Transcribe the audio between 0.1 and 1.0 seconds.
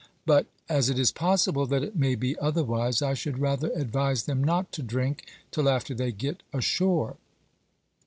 But as it